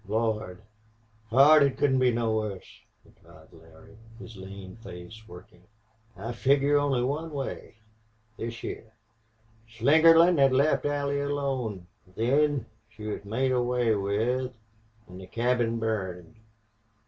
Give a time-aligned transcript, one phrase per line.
[0.07, 0.63] "Lord,
[1.29, 2.63] pard, it couldn't be no wuss,"
[3.05, 5.61] replied Larry, his lean face working.
[6.17, 7.75] "I figger only one way.
[8.35, 8.93] This heah.
[9.69, 11.85] Slingerland had left Allie alone...
[12.15, 14.55] Then she was made away with
[15.07, 16.33] an' the cabin burned."